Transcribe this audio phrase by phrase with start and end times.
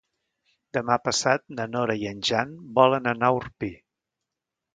[0.77, 3.71] Demà passat na Nora i en Jan volen anar a Orpí.